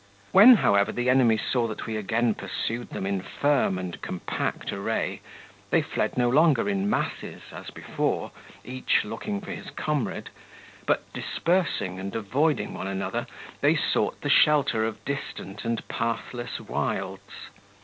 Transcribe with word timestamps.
When, 0.31 0.55
however, 0.55 0.91
the 0.91 1.11
enemy 1.11 1.37
saw 1.37 1.67
that 1.67 1.85
we 1.85 1.95
again 1.95 2.33
pursued 2.33 2.89
them 2.89 3.05
in 3.05 3.21
firm 3.21 3.77
and 3.77 4.01
compact 4.01 4.73
array, 4.73 5.21
they 5.69 5.83
fled 5.83 6.17
no 6.17 6.27
longer 6.27 6.67
in 6.67 6.89
masses 6.89 7.43
as 7.51 7.69
before, 7.69 8.31
each 8.63 9.01
looking 9.03 9.41
for 9.41 9.51
his 9.51 9.69
comrade; 9.69 10.31
but 10.87 11.03
dispersing 11.13 11.99
and 11.99 12.15
avoiding 12.15 12.73
one 12.73 12.87
another, 12.87 13.27
they 13.61 13.75
sought 13.75 14.21
the 14.21 14.29
shelter 14.31 14.85
of 14.85 15.05
distant 15.05 15.63
and 15.65 15.87
pathless 15.87 16.59
wilds. 16.59 17.49